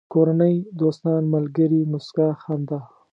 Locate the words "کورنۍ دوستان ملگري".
0.13-1.81